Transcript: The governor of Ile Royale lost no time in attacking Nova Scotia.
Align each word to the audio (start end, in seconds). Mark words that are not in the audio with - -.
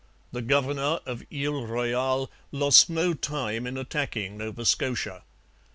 The 0.31 0.41
governor 0.41 0.97
of 1.05 1.21
Ile 1.31 1.67
Royale 1.67 2.31
lost 2.51 2.89
no 2.89 3.13
time 3.13 3.67
in 3.67 3.77
attacking 3.77 4.35
Nova 4.35 4.65
Scotia. 4.65 5.21